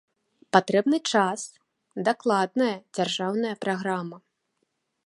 [0.55, 1.43] Патрэбны час,
[2.09, 4.17] дакладная дзяржаўная праграма.